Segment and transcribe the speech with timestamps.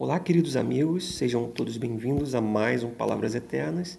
[0.00, 3.98] Olá, queridos amigos, sejam todos bem-vindos a mais um Palavras Eternas.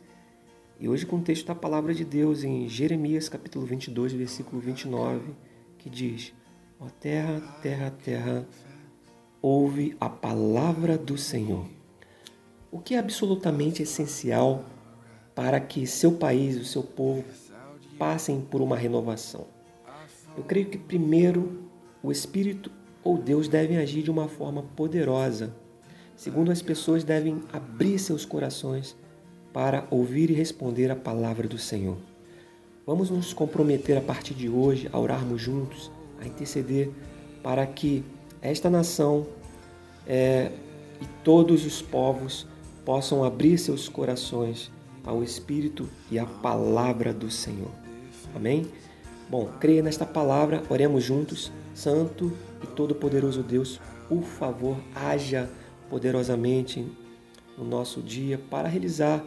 [0.80, 5.34] E hoje com o texto da Palavra de Deus em Jeremias capítulo 22, versículo 29,
[5.78, 6.34] que diz:
[6.80, 8.48] Ó terra, terra, terra,
[9.42, 11.66] ouve a palavra do Senhor.
[12.72, 14.64] O que é absolutamente essencial
[15.36, 17.26] para que seu país, o seu povo,
[17.98, 19.48] passem por uma renovação?
[20.38, 21.70] Eu creio que primeiro
[22.02, 22.72] o Espírito
[23.04, 25.54] ou Deus devem agir de uma forma poderosa
[26.20, 28.94] Segundo, as pessoas devem abrir seus corações
[29.54, 31.96] para ouvir e responder a palavra do Senhor.
[32.86, 36.92] Vamos nos comprometer a partir de hoje a orarmos juntos, a interceder
[37.42, 38.04] para que
[38.42, 39.28] esta nação
[40.06, 40.52] é,
[41.02, 42.46] e todos os povos
[42.84, 44.70] possam abrir seus corações
[45.06, 47.72] ao Espírito e à palavra do Senhor.
[48.36, 48.68] Amém?
[49.30, 51.50] Bom, creia nesta palavra, oremos juntos.
[51.74, 53.80] Santo e Todo-Poderoso Deus,
[54.10, 55.50] por favor, haja
[55.90, 56.86] poderosamente
[57.58, 59.24] no nosso dia para realizar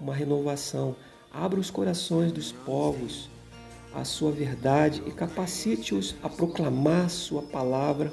[0.00, 0.96] uma renovação.
[1.32, 3.28] Abra os corações dos povos
[3.94, 8.12] à sua verdade e capacite-os a proclamar sua palavra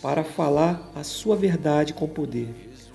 [0.00, 2.48] para falar a sua verdade com poder.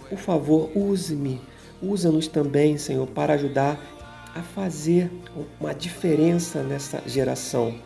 [0.09, 1.41] Por favor, use-me,
[1.81, 3.79] usa-nos também, Senhor, para ajudar
[4.33, 5.11] a fazer
[5.59, 7.79] uma diferença nessa geração.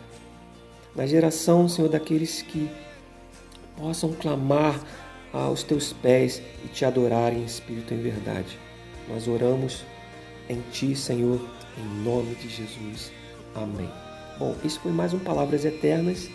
[0.95, 2.69] Na geração, Senhor, daqueles que
[3.77, 4.79] possam clamar
[5.33, 8.57] aos teus pés e te adorar em espírito e em verdade.
[9.07, 9.83] Nós oramos
[10.47, 11.39] em ti, Senhor,
[11.77, 13.11] em nome de Jesus.
[13.55, 13.89] Amém.
[14.37, 16.29] Bom, isso foi mais um Palavras Eternas